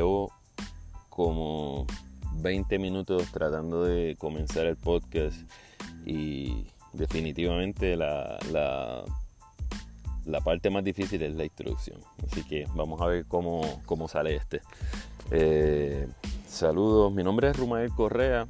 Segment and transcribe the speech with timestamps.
[0.00, 0.32] llevo
[1.10, 1.86] como
[2.36, 5.36] 20 minutos tratando de comenzar el podcast
[6.06, 12.00] y definitivamente la, la, parte más difícil es la introducción.
[12.26, 13.62] Así que vamos a ver cómo,
[14.08, 14.62] sale este.
[15.32, 16.08] Eh,
[16.46, 18.48] saludos, mi nombre es Rumael Correa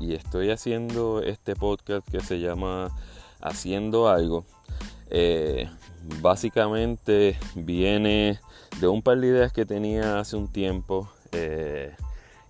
[0.00, 2.96] y estoy haciendo este podcast que se llama
[3.42, 4.46] Haciendo algo.
[5.16, 5.70] Eh,
[6.20, 8.40] básicamente viene
[8.80, 11.94] de un par de ideas que tenía hace un tiempo eh,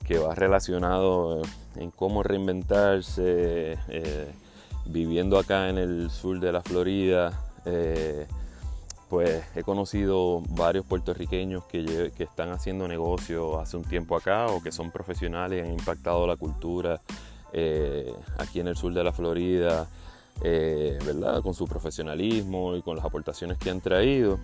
[0.07, 1.43] que va relacionado
[1.77, 4.33] en cómo reinventarse eh,
[4.87, 7.39] viviendo acá en el sur de la Florida.
[9.11, 14.73] pues he conocido varios puertorriqueños que, están haciendo negocios hace un tiempo acá o que
[14.73, 17.03] son profesionales han impactado la cultura
[18.39, 19.87] aquí en el sur de la Florida.
[20.43, 21.43] Eh, ¿verdad?
[21.43, 24.39] Con su profesionalismo y con las aportaciones que han traído.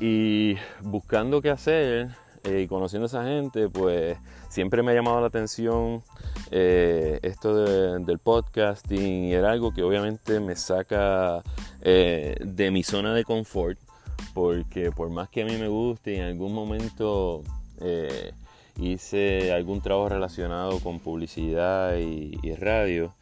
[0.00, 2.10] Y buscando qué hacer
[2.44, 4.16] eh, y conociendo a esa gente, pues
[4.48, 6.02] siempre me ha llamado la atención
[6.50, 7.54] eh, esto
[7.98, 11.42] del podcasting y era algo que obviamente me saca
[11.82, 13.78] de mi zona de confort,
[14.34, 17.44] porque por más que a mí me guste y en algún momento
[18.80, 23.14] hice algún trabajo relacionado con publicidad y radio,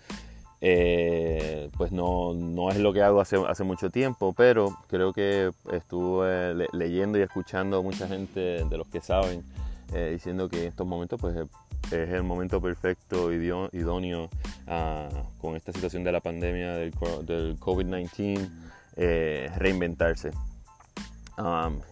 [0.67, 6.55] eh, pues no, no, es lo que hago hace, mucho tiempo, pero creo que estuve
[6.73, 9.45] leyendo y escuchando a mucha gente de los que saben
[9.93, 14.31] eh, diciendo que en estos momentos pues es el momento perfecto, idóneo
[14.67, 16.93] ah, con esta situación de la pandemia del,
[17.27, 18.49] del COVID-19,
[18.97, 20.31] eh, reinventarse.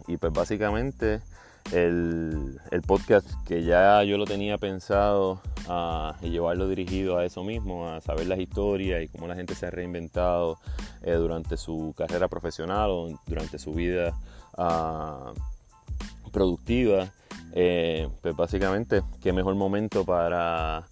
[0.07, 1.21] y pues básicamente
[1.71, 7.89] el, podcast que ya yo lo tenía pensado uh, y llevarlo dirigido a eso mismo,
[7.89, 10.59] a saber las historias y cómo la gente se ha reinventado
[11.03, 14.19] eh, durante su carrera profesional o durante su vida
[14.57, 15.33] ah,
[16.33, 17.11] productiva.
[17.55, 20.85] Eh, pues básicamente, qué mejor momento para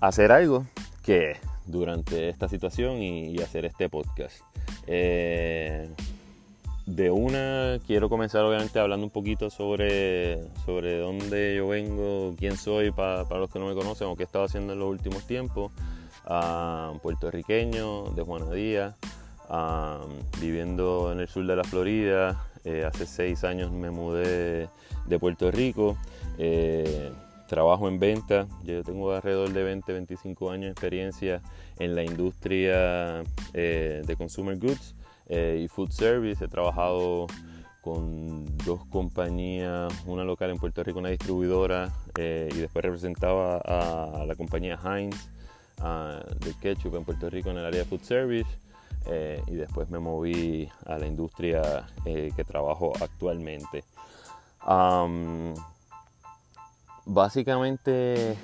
[0.00, 0.66] hacer algo
[1.02, 1.36] que
[1.66, 4.40] durante esta situación y, hacer este podcast.
[4.86, 5.88] Eh,
[6.86, 12.92] de una quiero comenzar obviamente hablando un poquito sobre, sobre dónde yo vengo, quién soy
[12.92, 15.72] para, los que no me conocen o qué he estado haciendo en los últimos tiempos.
[17.02, 18.94] puertorriqueño de Juana Díaz,
[20.40, 22.40] viviendo en el sur de la Florida.
[22.64, 24.68] Eh, hace seis años me mudé
[25.06, 25.96] de Puerto Rico.
[26.38, 27.12] Eh,
[27.46, 31.40] trabajo en venta, yo tengo alrededor de 20, 25 años de experiencia
[31.78, 33.22] en la industria
[33.54, 34.94] eh, de consumer goods.
[35.28, 36.44] Eh, y food service.
[36.44, 37.26] He trabajado
[37.80, 44.24] con dos compañías, una local en Puerto Rico, una distribuidora, eh, y después representaba a,
[44.24, 45.30] la compañía Heinz
[46.40, 48.50] de ketchup en Puerto Rico en el área food service.
[49.08, 53.84] Eh, y después me moví a la industria que trabajo actualmente.
[57.04, 58.36] básicamente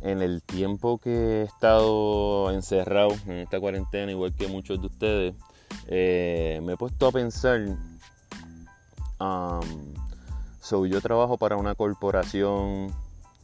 [0.00, 5.34] en el tiempo que he estado encerrado en esta cuarentena, igual que muchos de ustedes,
[5.88, 7.60] eh, me he puesto a pensar,
[9.20, 9.94] um,
[10.86, 12.92] yo trabajo para una corporación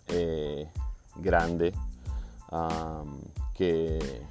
[0.08, 0.68] eh,
[1.16, 1.72] grande,
[3.54, 4.22] que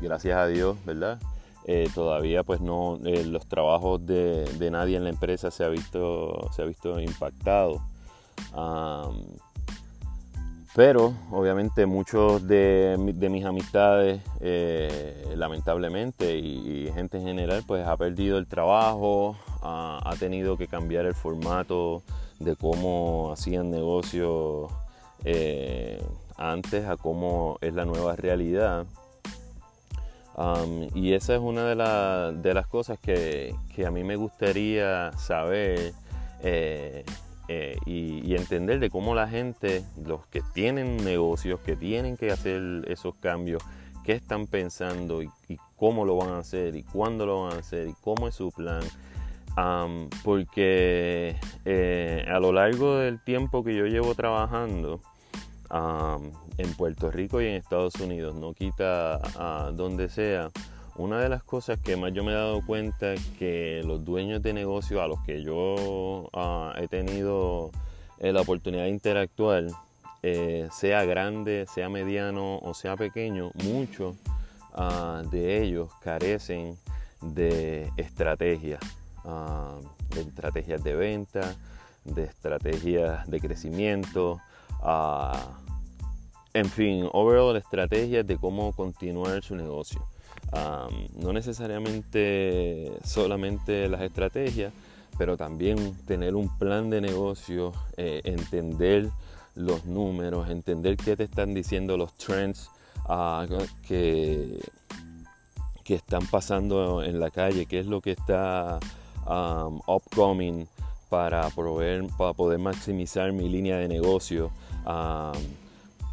[0.00, 1.20] gracias a Dios, ¿verdad?
[1.64, 6.62] Eh, todavía pues no, los trabajos de, nadie en la empresa se ha visto, se
[6.62, 7.82] ha visto impactado.
[10.78, 12.94] Pero obviamente muchos de,
[13.28, 20.56] mis amistades, eh, lamentablemente, y, gente en general, pues ha perdido el trabajo, ha, tenido
[20.56, 22.04] que cambiar el formato
[22.38, 24.70] de cómo hacían negocios
[25.24, 26.00] eh,
[26.36, 28.86] antes a cómo es la nueva realidad.
[30.94, 33.52] y esa es una de, las cosas que,
[33.84, 35.92] a mí me gustaría saber.
[36.44, 37.04] Eh,
[37.48, 42.84] eh, y, entender de cómo la gente, los que tienen negocios, que tienen que hacer
[42.88, 43.62] esos cambios,
[44.04, 45.30] qué están pensando y,
[45.76, 48.50] cómo lo van a hacer y cuándo lo van a hacer y cómo es su
[48.50, 48.82] plan.
[50.24, 55.00] porque eh, a lo largo del tiempo que yo llevo trabajando
[55.70, 59.18] en Puerto Rico y en Estados Unidos, no quita
[59.72, 60.50] donde sea,
[60.98, 64.42] una de las cosas que más yo me he dado cuenta es que los dueños
[64.42, 67.70] de negocios a los que yo ah, he tenido
[68.18, 69.66] eh, la oportunidad de interactuar,
[70.24, 74.16] eh, sea grande, sea mediano o sea pequeño, muchos
[74.72, 76.76] ah, de ellos carecen
[77.22, 78.80] de estrategias,
[79.24, 79.78] ah,
[80.12, 81.54] de estrategias de venta,
[82.04, 84.40] de estrategias de crecimiento,
[86.54, 90.04] en fin, overall estrategias de cómo continuar su negocio
[90.52, 94.72] no necesariamente solamente las estrategias,
[95.18, 99.10] pero también tener un plan de negocio, eh, entender
[99.54, 102.70] los números, entender qué te están diciendo los trends
[103.06, 103.46] ah,
[103.86, 104.60] que,
[105.84, 108.78] que están pasando en la calle, qué es lo que está
[109.86, 110.66] upcoming
[111.08, 114.50] para, para poder maximizar mi línea de negocio,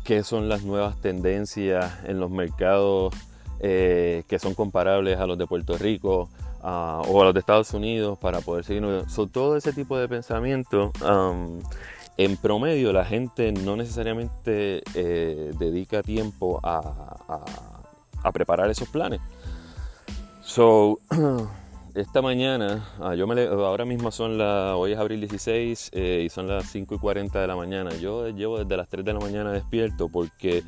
[0.04, 3.14] qué son las nuevas tendencias en los mercados
[3.60, 6.30] eh, que son comparables a los de Puerto Rico
[6.62, 8.84] o a los de Estados Unidos para poder seguir.
[9.32, 10.92] todo ese tipo de pensamiento.
[11.08, 11.60] Um,
[12.18, 17.44] en promedio la gente no necesariamente eh, dedica tiempo a,
[18.24, 19.22] a preparar esos planes.
[20.42, 21.00] So,
[21.96, 26.30] esta mañana, ah, yo me ahora mismo son las, hoy es abril 16 eh, y
[26.30, 27.92] son las 5 y 40 de la mañana.
[27.96, 30.64] Yo llevo desde las 3 de la mañana despierto porque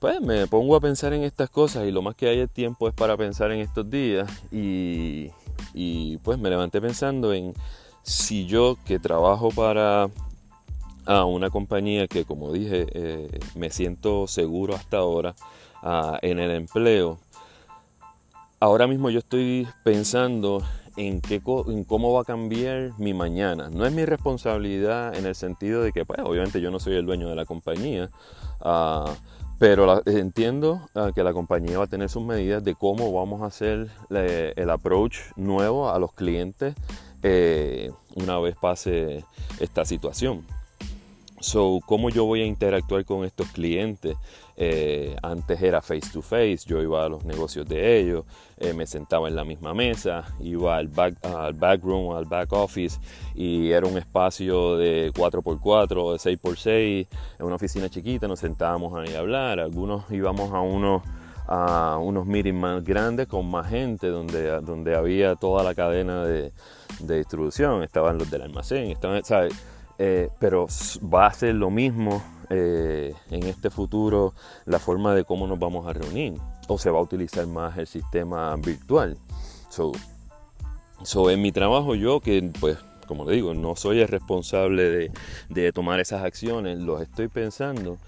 [0.00, 2.88] pues me pongo a pensar en estas cosas y lo más que hay el tiempo
[2.88, 5.28] es para pensar en estos días y,
[6.24, 7.54] pues me levanté pensando en
[8.02, 10.08] si yo que trabajo para
[11.04, 15.34] a una compañía que como dije eh, me siento seguro hasta ahora
[15.82, 17.18] ah, en el empleo
[18.58, 20.62] ahora mismo yo estoy pensando
[20.96, 23.70] en, qué, en cómo va a cambiar mi mañana.
[23.70, 27.06] No es mi responsabilidad en el sentido de que, pues, obviamente yo no soy el
[27.06, 28.10] dueño de la compañía,
[28.60, 29.10] uh,
[29.60, 33.46] pero entiendo uh, que la compañía va a tener sus medidas de cómo vamos a
[33.46, 36.74] hacer el approach nuevo a los clientes
[37.22, 39.22] eh, una vez pase
[39.60, 40.46] esta situación.
[41.40, 44.14] So, ¿cómo yo voy a interactuar con estos clientes?
[44.56, 48.26] Eh, antes era face to face, yo iba a los negocios de ellos,
[48.58, 52.52] eh, me sentaba en la misma mesa, iba al back, al back room, al back
[52.52, 53.00] office
[53.34, 57.08] y era un espacio de 4x4, de 6x6,
[57.38, 61.02] en una oficina chiquita, nos sentábamos ahí a hablar, algunos íbamos a unos
[61.48, 66.52] a unos meetings más grandes con más gente donde, donde había toda la cadena de,
[67.00, 69.54] de distribución, estaban los del almacén, estaban, ¿sabes?
[70.02, 70.66] Eh, pero
[71.12, 74.32] va a ser lo mismo eh, en este futuro
[74.64, 77.86] la forma de cómo nos vamos a reunir o se va a utilizar más el
[77.86, 79.18] sistema virtual.
[79.68, 79.92] So,
[81.30, 85.12] en mi trabajo yo que pues como le digo no soy el responsable
[85.50, 87.98] de, tomar esas acciones, los estoy pensando.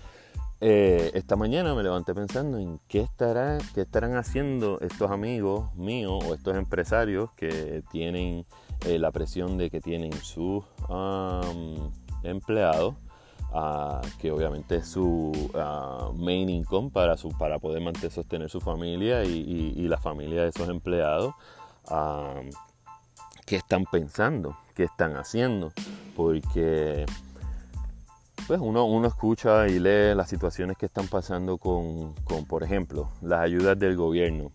[0.63, 6.25] Eh, esta mañana me levanté pensando en qué, estará, qué estarán haciendo estos amigos míos
[6.27, 8.47] o estos empresarios que tienen
[8.87, 10.65] eh, la presión de que tienen sus
[12.23, 12.95] empleados,
[13.53, 18.61] ah, que obviamente es su ah, main income para, su, para poder mantener, sostener su
[18.61, 21.35] familia y, la familia de esos empleados.
[23.47, 24.57] ¿Qué están pensando?
[24.75, 25.73] ¿Qué están haciendo?
[26.17, 27.07] Porque
[28.47, 33.11] pues uno, uno, escucha y lee las situaciones que están pasando con, con, por ejemplo,
[33.21, 34.51] las ayudas del gobierno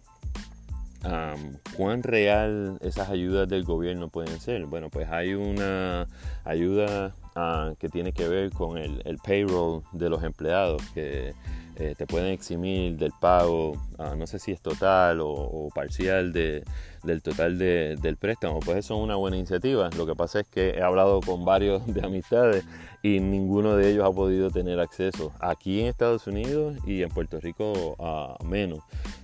[1.75, 4.65] ¿Cuán real esas ayudas del gobierno pueden ser?
[4.65, 6.07] Bueno, pues hay una
[6.43, 11.33] ayuda ah, que tiene que ver con el, payroll de los empleados, que
[11.75, 16.63] eh, te pueden eximir del pago, ah, no sé si es total o, parcial de,
[17.03, 18.59] del total del préstamo.
[18.59, 19.89] Pues eso es una buena iniciativa.
[19.95, 22.65] Lo que pasa es que he hablado con varios de amistades
[23.03, 27.39] y ninguno de ellos ha podido tener acceso aquí en Estados Unidos y en Puerto
[27.39, 28.79] Rico a menos.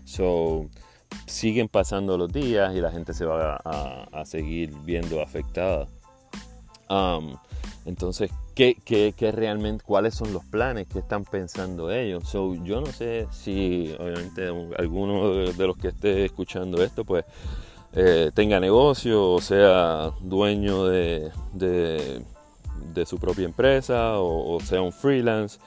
[0.05, 0.69] So,
[1.25, 5.87] siguen pasando los días y la gente se va a, seguir viendo afectada.
[7.85, 12.27] Entonces, ¿qué, ¿qué, realmente, cuáles son los planes que están pensando ellos?
[12.29, 17.25] So, yo no sé si, obviamente, alguno de los que esté escuchando esto, pues,
[17.95, 25.59] eh, tenga negocio o sea dueño de, de, su propia empresa o, sea un freelance.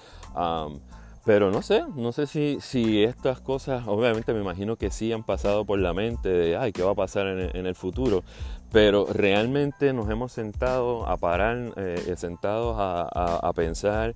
[1.27, 5.65] Pero no sé, no sé si, estas cosas, obviamente me imagino que sí han pasado
[5.65, 8.23] por la mente de, ay, ¿qué va a pasar en, el futuro?
[8.71, 14.15] Pero realmente nos hemos sentado a parar, eh, sentados a, pensar,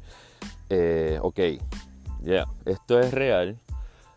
[0.69, 1.41] eh, ok,
[2.23, 3.59] ya, esto es real.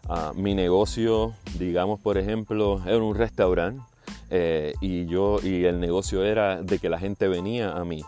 [0.08, 3.82] Ah, mi negocio, digamos, por ejemplo, era un restaurante
[4.30, 8.04] eh, y yo y el negocio era de que la gente venía a mí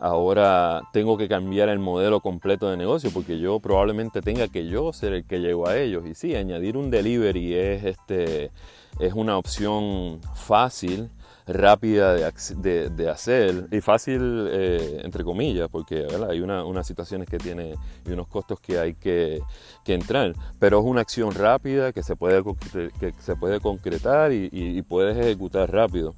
[0.00, 4.92] ahora tengo que cambiar el modelo completo de negocio porque yo probablemente tenga que yo
[4.92, 6.06] ser el que llego a ellos.
[6.06, 8.50] Y sí, añadir un delivery es, este,
[8.98, 11.10] es una opción fácil,
[11.48, 17.74] rápida de, hacer y fácil eh, entre comillas porque hay una, unas situaciones que tiene
[18.06, 19.40] y unos costos que hay que,
[19.86, 20.34] entrar.
[20.58, 22.42] Pero es una acción rápida que se puede,
[23.00, 26.14] que se puede concretar y, y puedes ejecutar rápido.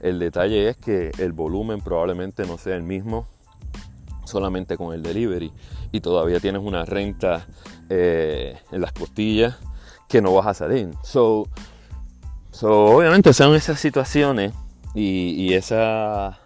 [0.00, 3.26] El detalle es que el volumen probablemente no sea el mismo
[4.24, 5.50] solamente con el delivery
[5.90, 7.46] y todavía tienes una renta
[7.88, 9.56] eh, en las costillas
[10.08, 10.90] que no vas a salir.
[11.02, 11.48] So,
[12.52, 14.52] so, obviamente son esas situaciones
[14.98, 16.36] y, esas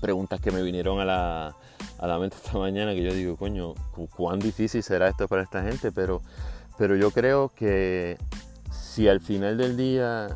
[0.00, 1.56] preguntas que me vinieron a la,
[1.98, 3.74] a la mente esta mañana, que yo digo, coño,
[4.16, 6.22] cuán difícil será esto para esta gente, pero,
[6.78, 8.16] pero yo creo que
[8.70, 10.28] si al final del día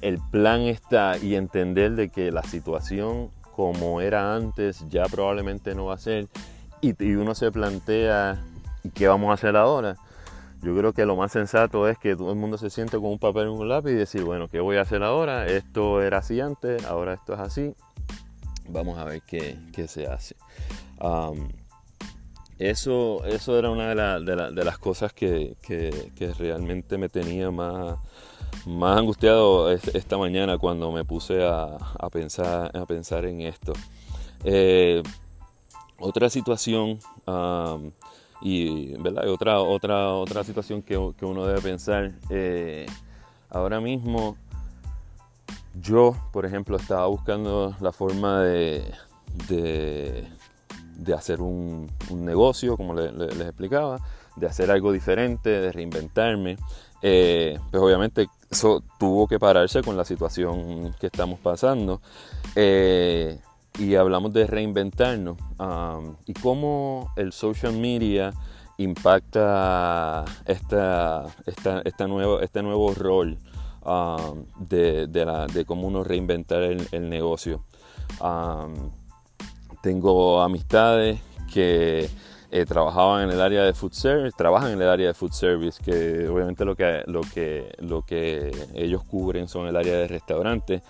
[0.00, 5.86] el plan está y entender de que la situación como era antes ya probablemente no
[5.86, 6.28] va a ser
[6.80, 8.40] y, y uno se plantea
[8.84, 9.96] ¿y qué vamos a hacer ahora?
[10.62, 13.18] Yo creo que lo más sensato es que todo el mundo se siente con un
[13.18, 15.46] papel y un lápiz y decir, bueno, ¿qué voy a hacer ahora?
[15.46, 17.74] Esto era así antes, ahora esto es así.
[18.68, 20.34] Vamos a ver qué, se hace.
[22.58, 25.56] eso, eso era una de, las cosas que,
[26.38, 27.96] realmente me tenía más,
[28.66, 31.78] más angustiado esta mañana cuando me puse a,
[32.10, 33.72] pensar, a pensar en esto.
[34.42, 35.02] Eh,
[36.00, 36.98] otra situación
[38.40, 39.28] y ¿verdad?
[39.28, 42.12] otra, otra, otra situación que, uno debe pensar.
[42.30, 42.86] Eh,
[43.50, 44.36] ahora mismo
[45.80, 48.92] yo, por ejemplo, estaba buscando la forma de,
[49.48, 53.98] de, hacer un, negocio, como les explicaba,
[54.36, 56.56] de hacer algo diferente, de reinventarme.
[57.00, 62.00] Eh, pues obviamente eso tuvo que pararse con la situación que estamos pasando.
[62.56, 63.38] Eh,
[63.78, 65.38] y hablamos de reinventarnos
[66.26, 68.32] y cómo el social media
[68.76, 73.38] impacta esta, esta, nuevo, este nuevo rol
[74.58, 77.64] de, de, cómo uno reinventar el, negocio.
[79.82, 81.20] tengo amistades
[81.52, 82.08] que
[82.50, 85.82] eh, trabajaban en el área de food service, trabajan en el área de food service,
[85.82, 90.82] que obviamente lo que, lo que, lo que ellos cubren son el área de restaurantes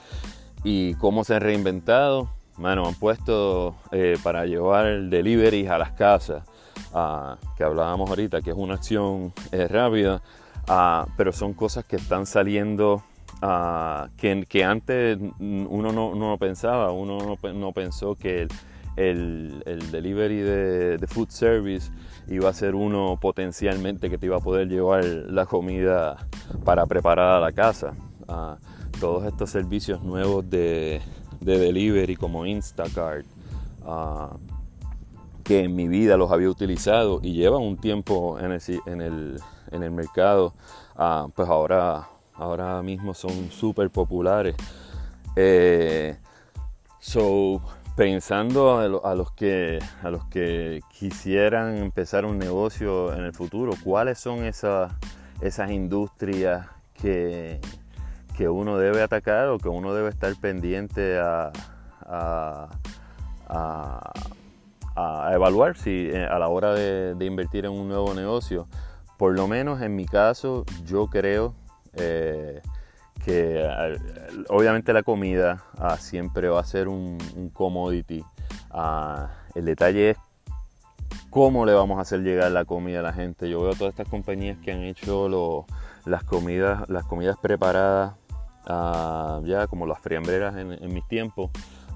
[0.64, 6.42] y cómo se han reinventado mano, han puesto eh, para llevar deliveries a las casas,
[6.92, 10.22] ah, que hablábamos ahorita, que es una acción eh, rápida,
[10.66, 13.02] ah, pero son cosas que están saliendo
[13.40, 18.48] ah, que, antes uno no, pensaba, uno no, pensó que
[18.96, 19.62] el,
[19.92, 21.92] delivery de, food service
[22.28, 26.16] iba a ser uno potencialmente que te iba a poder llevar la comida
[26.64, 27.94] para preparar a la casa.
[29.00, 31.00] todos estos servicios nuevos de,
[31.40, 33.26] de delivery como Instacart,
[33.84, 34.36] ah,
[35.44, 39.40] que en mi vida los había utilizado y llevan un tiempo en el,
[39.70, 40.54] en el, mercado,
[40.96, 44.56] ah, pues ahora, ahora mismo son súper populares.
[45.36, 46.16] Eh,
[46.98, 47.62] so,
[47.96, 54.18] pensando a, los que, a los que quisieran empezar un negocio en el futuro, ¿cuáles
[54.18, 54.92] son esas,
[55.40, 57.60] esas industrias que,
[58.38, 61.50] que uno debe atacar o que uno debe estar pendiente a,
[65.32, 68.68] evaluar si eh, a la hora de, invertir en un nuevo negocio.
[69.16, 71.56] Por lo menos en mi caso, yo creo
[71.94, 72.62] eh,
[73.24, 73.68] que
[74.48, 77.18] obviamente la comida ah, siempre va a ser un,
[77.52, 78.24] commodity.
[78.70, 80.16] Ah, el detalle es
[81.28, 83.50] cómo le vamos a hacer llegar la comida a la gente.
[83.50, 85.66] Yo veo todas estas compañías que han hecho
[86.04, 88.14] las comidas, las comidas preparadas
[88.66, 91.50] ya como las friambreras en, mis tiempos,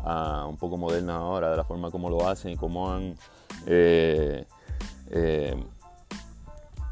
[0.05, 3.17] un poco modernas ahora, de la forma como lo hacen y cómo han
[3.67, 4.45] eh,
[5.11, 5.55] eh,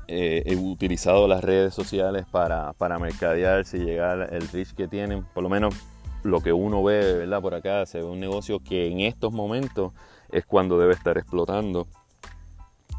[0.09, 5.43] eh, utilizado las redes sociales para, para mercadearse y llegar el reach que tienen, por
[5.43, 5.75] lo menos
[6.23, 7.41] lo que uno ve ¿verdad?
[7.41, 9.93] por acá, se ve un negocio que en estos momentos
[10.31, 11.87] es cuando debe estar explotando.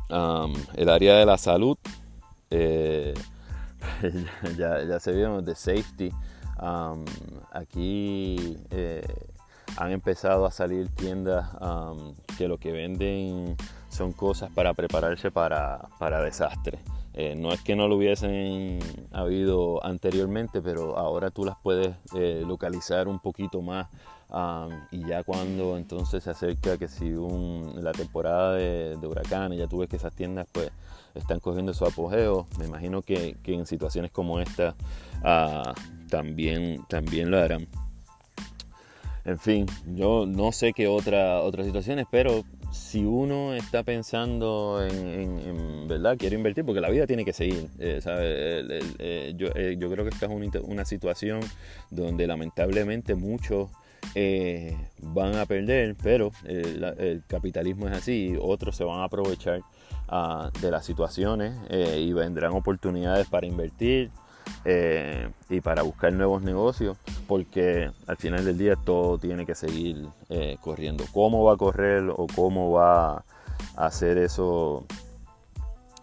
[0.09, 1.77] el área de la salud,
[4.57, 6.11] ya, ya, se vieron de safety,
[7.51, 9.05] aquí eh,
[9.77, 11.49] han empezado a salir tiendas
[12.37, 13.55] que lo que venden
[13.89, 16.79] son cosas para prepararse para, para desastres.
[17.13, 18.79] Eh, no es que no lo hubiesen
[19.11, 23.87] habido anteriormente, pero ahora tú las puedes eh, localizar un poquito más
[24.91, 27.13] y ya cuando entonces se acerca que si
[27.75, 30.71] la temporada de, huracanes, ya tú ves que esas tiendas pues
[31.15, 34.73] están cogiendo su apogeo, me imagino que, en situaciones como esta
[35.21, 35.73] ah,
[36.11, 37.67] también, también lo harán.
[39.23, 39.65] En fin,
[39.95, 46.35] yo no sé qué otra, otras situaciones, pero si uno está pensando en, verdad, quiero
[46.35, 47.67] invertir, porque la vida tiene que seguir.
[47.79, 48.01] Eh,
[48.99, 50.31] eh, yo, eh, yo, creo que esta es
[50.63, 51.39] una, situación
[51.91, 53.69] donde lamentablemente muchos
[55.01, 59.61] van a perder, pero el capitalismo es así, otros se van a aprovechar
[60.07, 64.09] ah, de las situaciones y vendrán oportunidades para invertir,
[64.63, 70.07] eh, y para buscar nuevos negocios, porque al final del día todo tiene que seguir
[70.29, 71.05] eh, corriendo.
[71.11, 73.23] ¿Cómo va a correr o cómo va
[73.75, 74.85] a hacer eso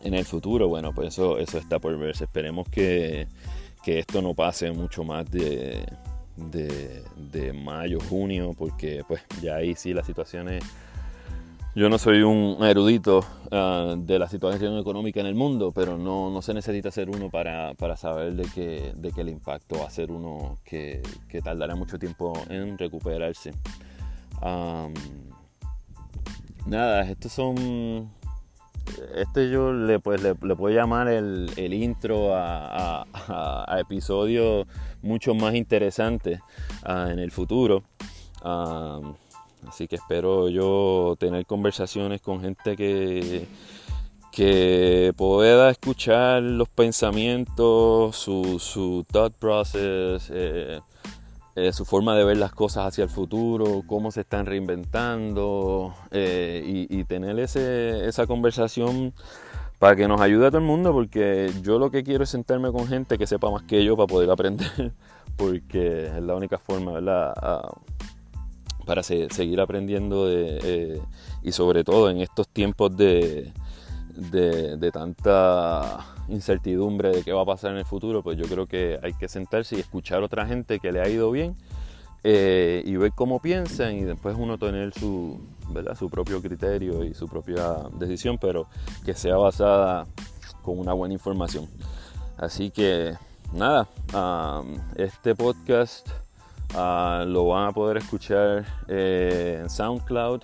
[0.01, 0.69] en el futuro?
[0.69, 2.25] Bueno, pues eso, eso está por verse.
[2.25, 3.29] Esperemos que,
[3.87, 5.87] esto no pase mucho más de,
[6.37, 10.65] de, mayo, junio, porque pues ya ahí sí la situación es...
[11.79, 16.29] Yo no soy un erudito ah, de la situación económica en el mundo, pero no,
[16.29, 19.87] no se necesita ser uno para, para, saber de que, de que el impacto va
[19.87, 23.53] a ser uno que, que tardará mucho tiempo en recuperarse.
[26.67, 28.11] nada, estos son
[29.15, 33.07] este yo le, pues, le, puedo llamar el, intro a,
[33.79, 34.67] episodios
[35.01, 36.41] mucho más interesantes
[36.83, 37.85] ah, en el futuro.
[39.67, 43.47] Así que espero yo tener conversaciones con gente que,
[44.33, 50.31] que pueda escuchar los pensamientos, su, su thought process.
[50.33, 50.81] Eh,
[51.61, 56.63] eh, su forma de ver las cosas hacia el futuro, cómo se están reinventando eh,
[56.89, 59.13] y, tener ese, esa conversación
[59.81, 62.71] para que nos ayude a todo el mundo, porque yo lo que quiero es sentarme
[62.71, 64.93] con gente que sepa más que yo para poder aprender,
[65.37, 67.35] porque es la única forma, ¿verdad?
[68.89, 71.01] Para seguir aprendiendo de, eh,
[71.43, 73.53] y sobre todo en estos tiempos de,
[74.17, 78.99] de, tanta incertidumbre de qué va a pasar en el futuro, pues yo creo que
[79.03, 81.55] hay que sentarse y escuchar a otra gente que le ha ido bien
[82.25, 85.95] eh, y ver cómo piensan y después uno tener su, ¿verdad?
[85.95, 88.69] su propio criterio y su propia decisión, pero
[89.05, 90.07] que sea basada
[90.63, 91.69] con una buena información.
[92.39, 93.13] Así que
[93.53, 93.87] nada,
[94.97, 96.09] este podcast
[96.75, 100.43] ah, lo van a poder escuchar eh, en SoundCloud,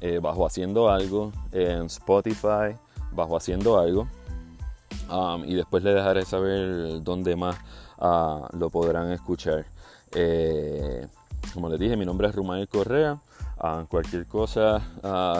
[0.00, 2.76] eh, bajo Haciendo Algo, en Spotify,
[3.12, 4.08] bajo haciendo algo.
[5.10, 7.56] Um, y después le dejaré saber dónde más
[7.98, 9.66] uh, lo podrán escuchar.
[10.12, 11.06] Eh,
[11.54, 13.20] como les dije, mi nombre es Rumael Correa.
[13.58, 14.82] Uh, cualquier cosa,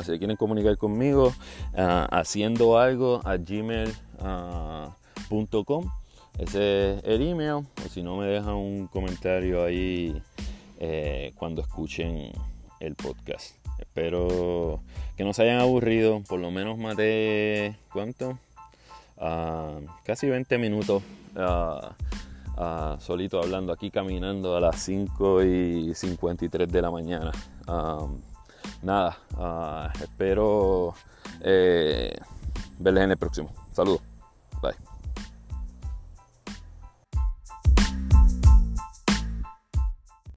[0.02, 1.34] si quieren comunicar conmigo,
[1.74, 3.94] haciendo algo a gmail.com.
[6.38, 7.66] Ese es el email.
[7.84, 10.20] O si no, me dejan un comentario ahí
[10.78, 12.32] eh, cuando escuchen
[12.80, 13.56] el podcast.
[13.78, 14.80] Espero
[15.16, 16.22] que no se hayan aburrido.
[16.28, 18.38] Por lo menos maté, ¿cuánto?
[19.18, 21.02] Ah, casi 20 minutos
[21.36, 27.32] ah, solito hablando aquí, caminando a las 5 y 53 de la mañana.
[28.82, 29.16] nada,
[30.02, 30.94] espero
[31.40, 32.14] eh,
[32.78, 33.50] verles en el próximo.
[33.72, 34.00] Saludos.
[34.62, 34.95] Bye.